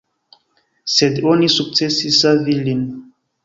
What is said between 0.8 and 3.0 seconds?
Sed oni sukcesis savi lin.